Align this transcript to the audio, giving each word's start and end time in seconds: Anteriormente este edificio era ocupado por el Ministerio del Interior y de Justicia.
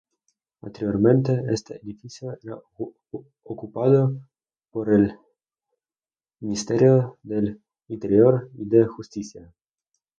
Anteriormente 0.63 1.43
este 1.49 1.75
edificio 1.75 2.33
era 2.41 2.57
ocupado 3.43 4.19
por 4.71 4.89
el 4.91 5.15
Ministerio 6.39 7.19
del 7.21 7.61
Interior 7.87 8.49
y 8.55 8.65
de 8.65 8.85
Justicia. 8.87 9.53